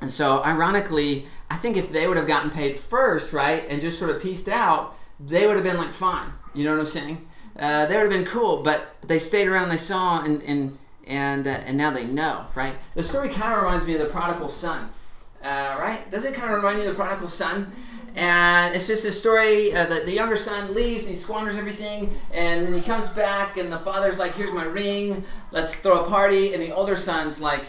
[0.00, 3.98] and so, ironically, I think if they would have gotten paid first, right, and just
[3.98, 6.30] sort of pieced out, they would have been like fine.
[6.54, 7.26] You know what I'm saying?
[7.58, 9.70] Uh, they would have been cool, but, but they stayed around.
[9.70, 12.74] They saw, and and and uh, and now they know, right?
[12.94, 14.90] The story kind of reminds me of the prodigal son,
[15.42, 16.10] uh, right?
[16.10, 17.72] Does it kind of remind you of the prodigal son?
[18.16, 19.74] And it's just a story.
[19.74, 23.58] Uh, the, the younger son leaves and he squanders everything, and then he comes back,
[23.58, 25.22] and the father's like, "Here's my ring.
[25.52, 27.64] Let's throw a party." And the older son's like,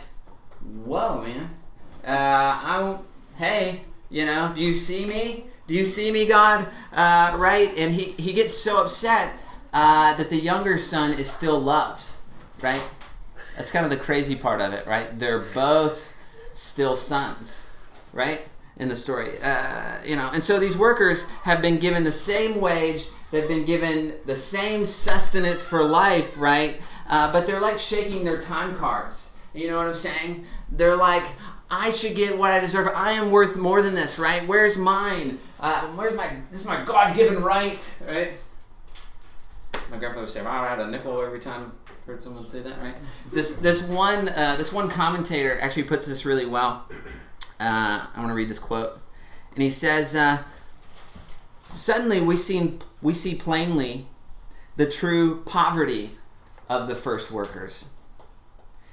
[0.86, 1.50] "Whoa, man!
[2.06, 2.98] Uh, I.
[3.36, 5.46] Hey, you know, do you see me?
[5.68, 6.66] Do you see me, God?
[6.94, 7.78] Uh, right?
[7.78, 9.34] And he, he gets so upset
[9.74, 12.04] uh, that the younger son is still loved,
[12.62, 12.82] right?
[13.58, 15.20] That's kind of the crazy part of it, right?
[15.20, 16.16] They're both
[16.54, 17.70] still sons,
[18.14, 18.42] right?
[18.80, 22.62] In the story, uh, you know, and so these workers have been given the same
[22.62, 26.80] wage, they've been given the same sustenance for life, right?
[27.10, 29.34] Uh, but they're like shaking their time cards.
[29.56, 30.46] You know what I'm saying?
[30.72, 31.24] They're like,
[31.70, 32.90] I should get what I deserve.
[32.96, 34.48] I am worth more than this, right?
[34.48, 35.40] Where's mine?
[35.60, 36.30] Uh, where's my?
[36.52, 38.34] This is my God-given right, right?
[39.90, 42.62] My grandfather would say, "Wow, I had a nickel every time." I heard someone say
[42.62, 42.96] that, right?
[43.34, 46.86] This this one uh, this one commentator actually puts this really well.
[47.60, 49.00] Uh, I want to read this quote,
[49.54, 50.44] and he says, uh,
[51.74, 54.08] "Suddenly we see we see plainly
[54.76, 56.12] the true poverty
[56.70, 57.86] of the first workers."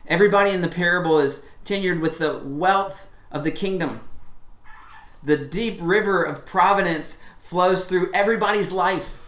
[0.07, 4.01] Everybody in the parable is tenured with the wealth of the kingdom.
[5.23, 9.24] The deep river of providence flows through everybody's life.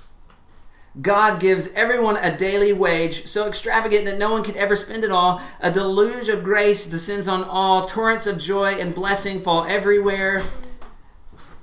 [1.01, 5.11] God gives everyone a daily wage so extravagant that no one can ever spend it
[5.11, 5.43] all.
[5.61, 7.85] A deluge of grace descends on all.
[7.85, 10.43] Torrents of joy and blessing fall everywhere.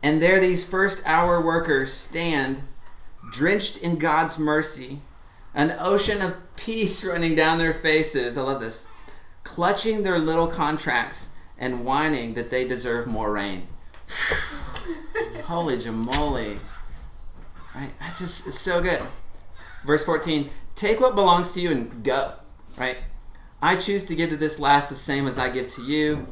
[0.03, 2.61] And there these first hour workers stand,
[3.31, 4.99] drenched in God's mercy,
[5.55, 8.37] an ocean of peace running down their faces.
[8.37, 8.87] I love this
[9.43, 13.67] clutching their little contracts and whining that they deserve more rain.
[15.45, 16.59] Holy jamoli.
[17.75, 17.91] Right?
[17.99, 19.01] That's just so good.
[19.85, 22.31] Verse 14 Take what belongs to you and go.
[22.77, 22.97] Right?
[23.61, 26.27] I choose to give to this last the same as I give to you.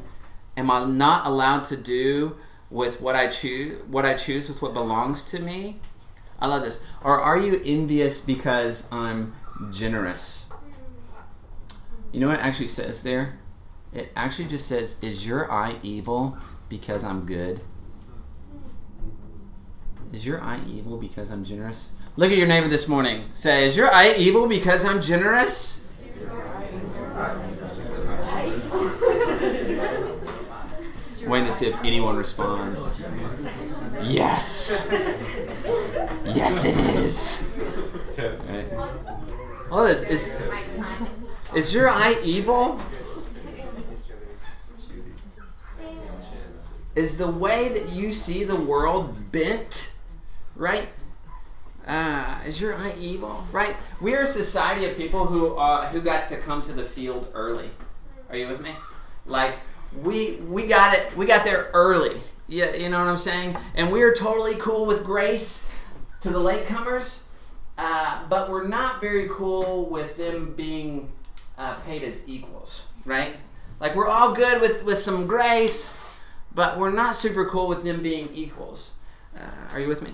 [0.56, 2.36] Am I not allowed to do
[2.70, 5.78] with what I choose what I choose with what belongs to me?
[6.38, 6.84] I love this.
[7.02, 9.34] Or are you envious because I'm
[9.70, 10.50] generous?
[12.10, 13.38] You know what it actually says there?
[13.92, 16.36] It actually just says, Is your eye evil
[16.68, 17.60] because I'm good?
[20.12, 21.90] Is your eye evil because I'm generous?
[22.16, 23.24] Look at your neighbor this morning.
[23.32, 25.88] Say, Is your eye evil because I'm generous?
[31.26, 33.02] Waiting to see if anyone responds.
[34.02, 34.86] Yes.
[36.26, 37.48] Yes, it is.
[38.18, 39.70] Right.
[39.70, 40.40] Well, is, is,
[41.54, 42.78] is your eye evil?
[46.94, 49.91] Is the way that you see the world bent?
[50.56, 50.88] Right?
[51.86, 53.44] Uh, is your eye evil?
[53.50, 53.76] Right?
[54.00, 57.28] We are a society of people who uh, who got to come to the field
[57.34, 57.70] early.
[58.30, 58.70] Are you with me?
[59.26, 59.54] Like
[60.02, 61.16] we we got it.
[61.16, 62.20] We got there early.
[62.48, 63.56] Yeah, you know what I'm saying.
[63.74, 65.74] And we are totally cool with grace
[66.20, 67.26] to the latecomers,
[67.78, 71.10] uh, but we're not very cool with them being
[71.58, 73.36] uh, paid as equals, right?
[73.80, 76.04] Like we're all good with with some grace,
[76.54, 78.92] but we're not super cool with them being equals.
[79.36, 80.10] Uh, are you with me?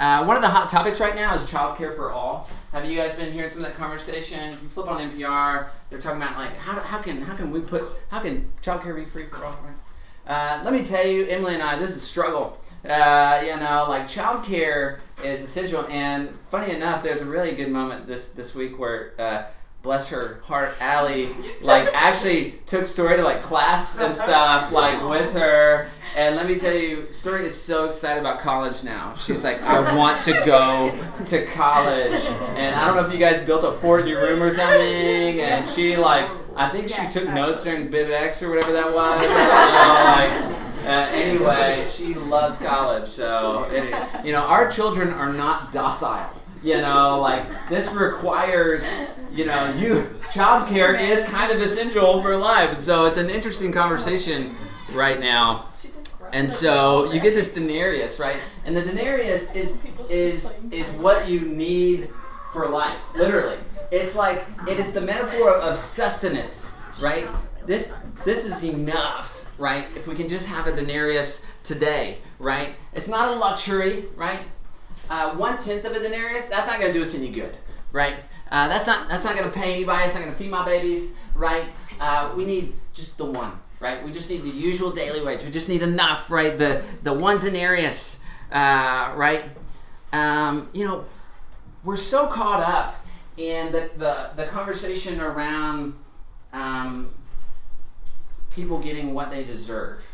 [0.00, 2.48] Uh, one of the hot topics right now is childcare for all.
[2.72, 4.54] Have you guys been hearing some of that conversation?
[4.54, 7.60] If you flip on NPR, they're talking about like how, how can how can we
[7.60, 9.60] put how can childcare be free for all?
[9.62, 9.76] Right?
[10.26, 12.58] Uh, let me tell you, Emily and I, this is a struggle.
[12.88, 15.84] Uh, you know, like childcare is essential.
[15.90, 19.42] And funny enough, there's a really good moment this this week where uh,
[19.82, 21.28] bless her heart, Allie,
[21.62, 25.88] like actually took Story to like class and stuff, like with her.
[26.16, 29.14] And let me tell you, Story is so excited about college now.
[29.14, 30.92] She's like, I want to go
[31.26, 32.20] to college.
[32.56, 35.40] And I don't know if you guys built a fort in your room or something.
[35.40, 39.20] And she like, I think she took notes during BibX or whatever that was.
[39.20, 43.06] Like, uh, anyway, she loves college.
[43.06, 43.70] So,
[44.24, 46.30] you know, our children are not docile.
[46.62, 48.86] You know, like this requires,
[49.32, 52.76] you know, you childcare is kind of essential for life.
[52.76, 54.50] So it's an interesting conversation
[54.92, 55.66] right now.
[56.32, 58.36] And so you get this denarius, right?
[58.64, 62.10] And the denarius is is is what you need
[62.52, 63.56] for life, literally.
[63.90, 67.26] It's like it is the metaphor of sustenance, right?
[67.66, 69.86] This this is enough, right?
[69.96, 72.74] If we can just have a denarius today, right?
[72.92, 74.40] It's not a luxury, right?
[75.10, 77.56] Uh, one tenth of a denarius, that's not going to do us any good,
[77.92, 78.14] right?
[78.50, 80.04] Uh, that's not that's not going to pay anybody.
[80.04, 81.64] It's not going to feed my babies, right?
[82.00, 84.02] Uh, we need just the one, right?
[84.04, 85.44] We just need the usual daily wage.
[85.44, 86.56] We just need enough, right?
[86.56, 89.44] The the one denarius, uh, right?
[90.12, 91.04] Um, you know,
[91.84, 93.04] we're so caught up
[93.36, 95.94] in the the, the conversation around
[96.52, 97.12] um,
[98.54, 100.12] people getting what they deserve,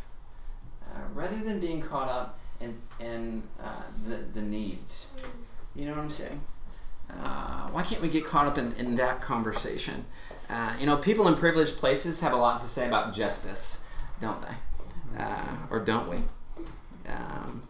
[0.90, 2.35] uh, rather than being caught up
[3.00, 5.08] in uh, the the needs.
[5.74, 6.40] You know what I'm saying?
[7.10, 10.04] Uh, why can't we get caught up in, in that conversation?
[10.48, 13.84] Uh, you know, people in privileged places have a lot to say about justice,
[14.20, 15.22] don't they?
[15.22, 16.18] Uh, or don't we?
[17.08, 17.62] Um,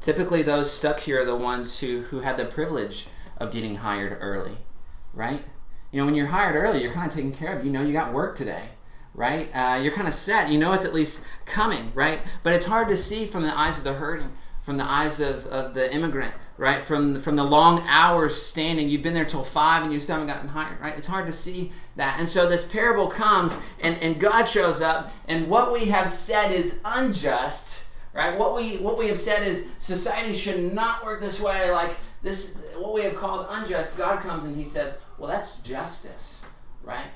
[0.00, 3.06] typically, those stuck here are the ones who, who had the privilege
[3.38, 4.58] of getting hired early,
[5.12, 5.42] right?
[5.90, 7.64] You know, when you're hired early, you're kind of taken care of.
[7.64, 8.70] You know, you got work today,
[9.14, 9.48] right?
[9.54, 10.50] Uh, you're kind of set.
[10.50, 12.20] You know it's at least coming, right?
[12.42, 14.32] But it's hard to see from the eyes of the hurting,
[14.64, 16.82] from the eyes of, of the immigrant, right?
[16.82, 20.34] From from the long hours standing, you've been there till five and you still haven't
[20.34, 20.96] gotten hired, right?
[20.96, 22.18] It's hard to see that.
[22.18, 26.50] And so this parable comes and, and God shows up, and what we have said
[26.50, 28.38] is unjust, right?
[28.38, 32.58] What we what we have said is society should not work this way, like this
[32.78, 36.46] what we have called unjust, God comes and he says, Well that's justice,
[36.82, 37.10] right?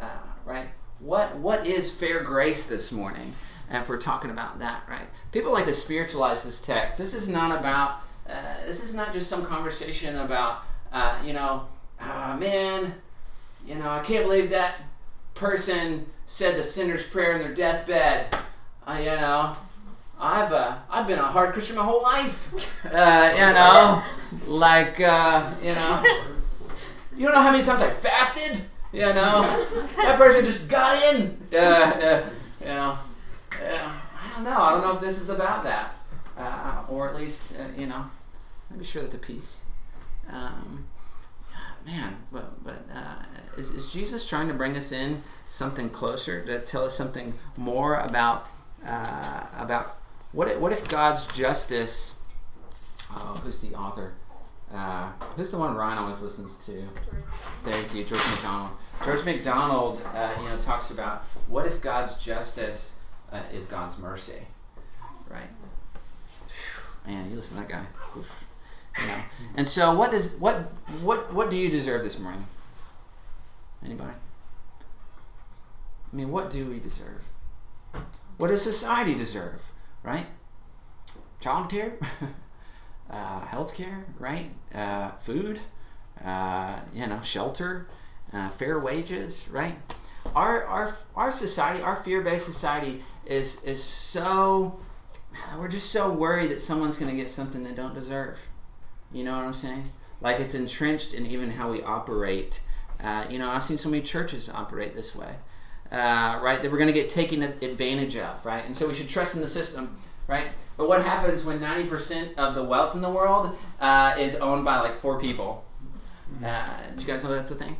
[0.00, 0.06] Uh,
[0.44, 0.68] right?
[1.00, 3.32] What what is fair grace this morning?
[3.68, 5.08] And if we're talking about that, right?
[5.32, 6.98] People like to spiritualize this text.
[6.98, 8.32] This is not about uh,
[8.66, 11.66] this is not just some conversation about, uh, you know,
[12.00, 12.94] oh, man,
[13.66, 14.76] you know, I can't believe that
[15.34, 18.36] person said the sinner's prayer in their deathbed.
[18.86, 19.56] Uh, you know,
[20.20, 22.72] I've uh, I've been a hard Christian my whole life.
[22.86, 24.02] Uh, you know,
[24.46, 26.04] like uh, you know,
[27.16, 28.64] you don't know how many times I fasted.
[28.92, 31.36] You know, that person just got in.
[31.52, 32.22] Uh, uh,
[32.60, 32.98] you know,
[33.62, 34.60] I don't know.
[34.60, 35.94] I don't know if this is about that,
[36.36, 38.06] uh, or at least you know,
[38.70, 39.64] maybe sure that's a piece.
[40.30, 40.86] Um,
[41.86, 43.22] man, but but uh,
[43.56, 47.96] is, is Jesus trying to bring us in something closer to tell us something more
[47.96, 48.48] about
[48.86, 49.96] uh, about
[50.32, 52.20] what if, what if God's justice?
[53.12, 54.12] Oh, who's the author?
[54.72, 56.86] Uh, who's the one Ryan always listens to?
[57.62, 58.70] Thank you, George MacDonald.
[59.04, 62.96] George MacDonald, uh, you know, talks about what if God's justice
[63.32, 64.46] uh, is God's mercy,
[65.28, 65.48] right?
[67.06, 67.86] Man, you listen to that guy.
[68.16, 68.46] Oof.
[69.56, 70.56] And so, what does what
[71.02, 72.46] what what do you deserve this morning?
[73.84, 74.12] Anybody?
[76.12, 77.24] I mean, what do we deserve?
[78.38, 79.62] What does society deserve?
[80.02, 80.26] Right?
[81.40, 82.02] Childcare,
[83.10, 84.50] uh, healthcare, right?
[84.74, 85.60] Uh, food,
[86.24, 87.86] uh, you know, shelter,
[88.32, 89.76] uh, fair wages, right?
[90.36, 94.78] Our our our society, our fear-based society, is is so.
[95.58, 98.38] We're just so worried that someone's going to get something they don't deserve.
[99.12, 99.88] You know what I'm saying?
[100.20, 102.62] Like it's entrenched in even how we operate.
[103.02, 105.36] Uh, you know, I've seen so many churches operate this way,
[105.92, 106.62] uh, right?
[106.62, 108.64] That we're going to get taken advantage of, right?
[108.64, 109.96] And so we should trust in the system,
[110.26, 110.46] right?
[110.76, 114.80] But what happens when 90% of the wealth in the world uh, is owned by
[114.80, 115.64] like four people?
[116.42, 117.76] Uh, did you guys know that's a thing?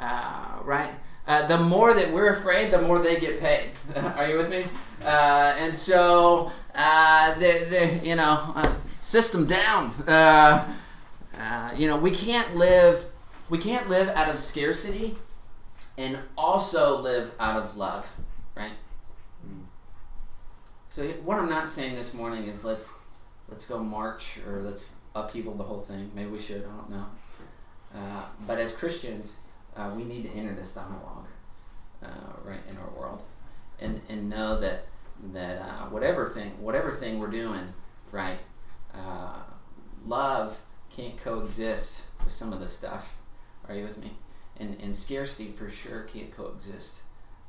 [0.00, 0.90] Uh, right?
[1.28, 3.70] Uh, the more that we're afraid, the more they get paid.
[4.16, 4.64] Are you with me?
[5.04, 8.60] and so, the, the, you know,
[9.00, 9.92] system down.
[10.06, 10.66] Uh,
[11.38, 13.06] uh, you know, we can't live
[13.48, 15.16] we can't live out of scarcity
[15.96, 18.14] and also live out of love,
[18.54, 18.72] right?
[19.46, 19.64] Mm.
[20.90, 22.98] So what I'm not saying this morning is let's
[23.48, 26.10] let's go march or let's upheaval the whole thing.
[26.14, 26.64] Maybe we should.
[26.64, 27.06] I don't know.
[27.94, 29.38] Uh, but as Christians,
[29.78, 31.26] uh, we need to enter this dialogue,
[32.02, 33.22] uh, right, in our world,
[33.78, 34.86] and and know that
[35.32, 37.72] that uh, whatever thing whatever thing we're doing,
[38.10, 38.40] right,
[38.94, 39.36] uh,
[40.04, 40.60] love
[40.90, 43.16] can't coexist with some of the stuff.
[43.68, 44.12] Are you with me?
[44.58, 47.02] And, and scarcity for sure can't coexist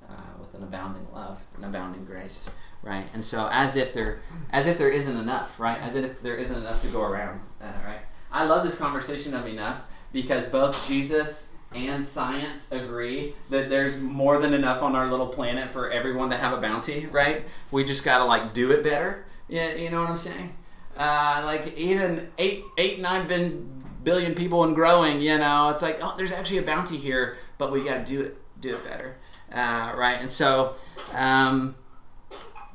[0.07, 2.51] uh, with an abounding love, an abounding grace,
[2.83, 3.05] right?
[3.13, 4.19] And so as if there,
[4.51, 5.79] as if there isn't enough, right?
[5.81, 8.01] As if there isn't enough to go around, uh, right?
[8.31, 14.39] I love this conversation of enough because both Jesus and science agree that there's more
[14.39, 17.45] than enough on our little planet for everyone to have a bounty, right?
[17.71, 19.25] We just gotta like do it better.
[19.47, 20.55] Yeah, you know what I'm saying?
[20.97, 25.21] Uh, like even eight, eight, nine bin, billion people and growing.
[25.21, 28.21] You know, it's like oh, there's actually a bounty here, but we got to do
[28.21, 29.15] it, do it better,
[29.51, 30.19] uh, right?
[30.19, 30.73] And so
[31.13, 31.75] um,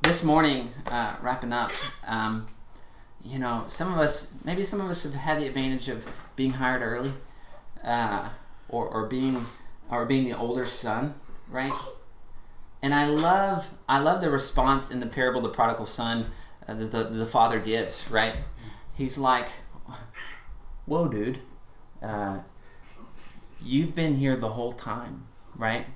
[0.02, 1.70] this morning, uh, wrapping up.
[2.06, 2.46] Um,
[3.24, 6.52] you know, some of us, maybe some of us have had the advantage of being
[6.52, 7.12] hired early,
[7.82, 8.28] uh,
[8.68, 9.46] or, or being,
[9.90, 11.14] or being the older son,
[11.48, 11.72] right?
[12.82, 16.26] And I love, I love the response in the parable of the prodigal son
[16.68, 18.34] uh, that the, the father gives, right?
[18.94, 19.48] He's like,
[20.86, 21.40] whoa, dude,
[22.02, 22.40] uh,
[23.62, 25.86] you've been here the whole time, right?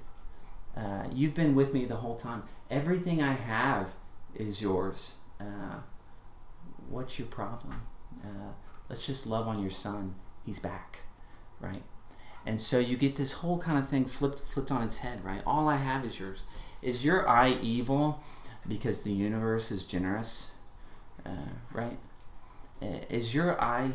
[0.76, 2.44] Uh, you've been with me the whole time.
[2.70, 3.90] everything I have
[4.34, 5.16] is yours.
[5.40, 5.80] Uh,
[6.88, 7.82] what's your problem?
[8.22, 8.52] Uh,
[8.88, 10.14] let's just love on your son.
[10.44, 11.00] He's back,
[11.60, 11.82] right?
[12.46, 15.42] And so you get this whole kind of thing flipped flipped on its head, right?
[15.46, 16.44] All I have is yours.
[16.80, 18.22] Is your eye evil
[18.66, 20.52] because the universe is generous,
[21.26, 21.30] uh,
[21.72, 21.98] right?
[22.80, 23.90] Uh, is your eye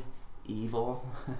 [0.46, 1.08] evil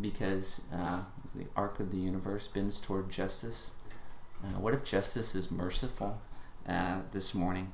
[0.00, 1.00] because uh,
[1.34, 3.74] the arc of the universe bends toward justice?
[4.44, 6.20] Uh, what if justice is merciful
[6.68, 7.72] uh, this morning,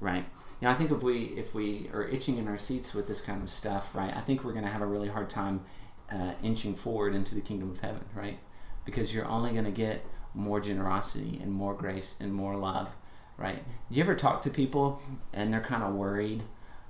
[0.00, 0.24] right?
[0.60, 3.20] You know, I think if we if we are itching in our seats with this
[3.20, 4.14] kind of stuff, right?
[4.16, 5.64] I think we're going to have a really hard time
[6.12, 8.38] uh, inching forward into the kingdom of heaven, right?
[8.84, 12.94] Because you're only going to get more generosity and more grace and more love,
[13.36, 13.62] right?
[13.90, 15.00] You ever talk to people
[15.32, 16.42] and they're kind of worried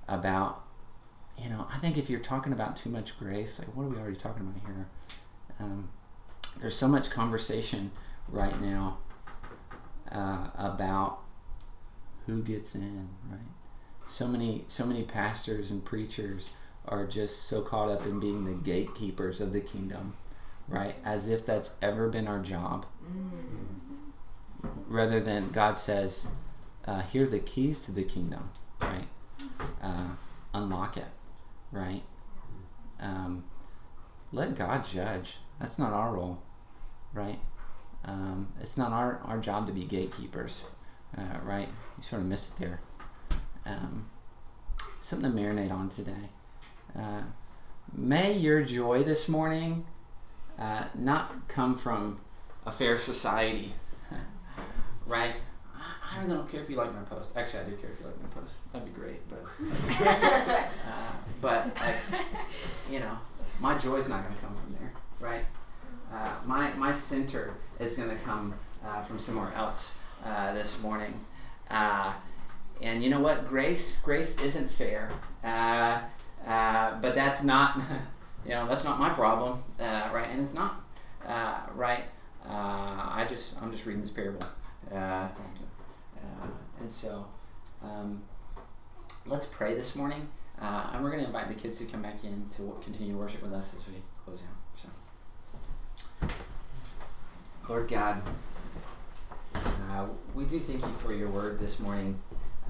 [0.08, 0.64] about,
[1.38, 3.96] you know, I think if you're talking about too much grace, like what are we
[3.96, 4.88] already talking about here?
[5.60, 5.90] Um,
[6.60, 7.90] there's so much conversation
[8.28, 8.98] right now
[10.10, 11.20] uh, about
[12.26, 13.40] who gets in, right?
[14.06, 16.54] So many, so many pastors and preachers
[16.86, 20.14] are just so caught up in being the gatekeepers of the kingdom,
[20.68, 20.94] right?
[21.04, 22.86] As if that's ever been our job.
[23.04, 24.70] Mm.
[24.88, 26.28] Rather than God says,
[26.86, 29.08] uh, here are the keys to the kingdom, right?
[29.82, 30.08] Uh,
[30.52, 31.08] unlock it,
[31.72, 32.02] right?
[33.00, 33.44] Um,
[34.32, 35.38] let God judge.
[35.60, 36.42] That's not our role,
[37.12, 37.38] right?
[38.04, 40.64] Um, it's not our, our job to be gatekeepers,
[41.16, 41.68] uh, right?
[41.96, 42.80] You sort of missed it there.
[43.64, 44.10] Um,
[45.00, 46.30] something to marinate on today.
[46.98, 47.22] Uh,
[47.92, 49.84] may your joy this morning
[50.58, 52.20] uh, not come from
[52.66, 53.72] a fair society,
[55.06, 55.34] right?
[55.76, 57.36] I don't, don't care if you like my post.
[57.36, 58.72] Actually, I do care if you like my post.
[58.72, 59.44] That'd be great, but
[60.06, 60.62] uh,
[61.40, 61.76] but
[62.90, 63.18] you know,
[63.60, 65.44] my joy's not going to come from there, right?
[66.12, 68.54] Uh, my my center is going to come
[68.86, 71.18] uh, from somewhere else uh, this morning.
[71.70, 72.12] Uh,
[72.80, 73.48] and you know what?
[73.48, 75.10] Grace grace isn't fair.
[76.46, 77.76] Uh, but that's not,
[78.44, 80.28] you know, that's not my problem, uh, right?
[80.28, 80.84] And it's not,
[81.26, 82.04] uh, right?
[82.46, 84.46] Uh, I just, I'm just reading this parable.
[84.92, 85.28] Uh,
[86.80, 87.26] and so,
[87.82, 88.22] um,
[89.26, 90.28] let's pray this morning.
[90.60, 93.52] and we're going to invite the kids to come back in to continue worship with
[93.52, 94.56] us as we close out.
[94.74, 94.88] So,
[97.68, 98.20] Lord God,
[100.34, 102.18] we do thank you for your word this morning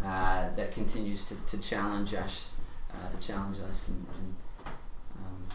[0.02, 2.53] that continues to, to challenge us
[3.02, 3.88] uh, to challenge us.
[3.88, 4.34] And, and
[5.18, 5.46] um,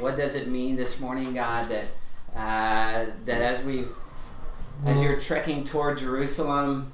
[0.00, 1.86] what does it mean this morning, God, that
[2.36, 3.84] uh, that as we
[4.86, 6.92] as you're trekking toward Jerusalem,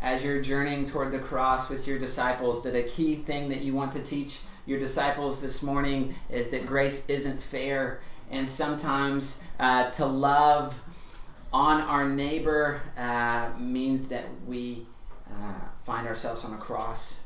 [0.00, 3.74] as you're journeying toward the cross with your disciples, that a key thing that you
[3.74, 8.00] want to teach your disciples this morning is that grace isn't fair,
[8.30, 10.80] and sometimes uh, to love
[11.52, 14.86] on our neighbor uh, means that we
[15.30, 15.52] uh,
[15.84, 17.24] find ourselves on a cross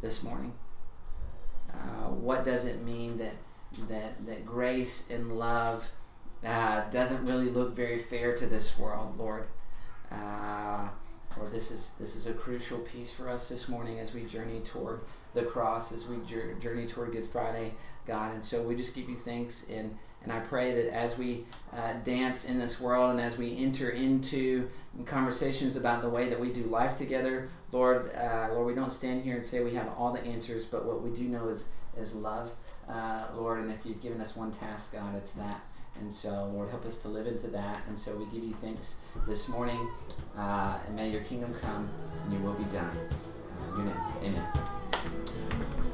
[0.00, 0.52] this morning?
[1.72, 3.34] Uh, what does it mean that
[3.88, 5.90] that that grace and love
[6.44, 9.46] uh, doesn't really look very fair to this world, Lord?
[10.10, 10.88] Uh,
[11.36, 14.60] Lord, this is this is a crucial piece for us this morning as we journey
[14.60, 15.00] toward
[15.32, 16.16] the cross, as we
[16.60, 17.74] journey toward Good Friday,
[18.06, 18.34] God.
[18.34, 21.44] And so we just give you thanks and and I pray that as we
[21.76, 24.68] uh, dance in this world and as we enter into
[25.04, 29.24] conversations about the way that we do life together, Lord, uh, Lord, we don't stand
[29.24, 32.14] here and say we have all the answers, but what we do know is is
[32.14, 32.50] love,
[32.88, 33.60] uh, Lord.
[33.60, 35.60] And if you've given us one task, God, it's that.
[36.00, 37.82] And so, Lord, help us to live into that.
[37.86, 39.90] And so we give you thanks this morning.
[40.36, 41.90] Uh, and may your kingdom come
[42.24, 42.90] and your will be done.
[43.72, 45.91] In your name, amen.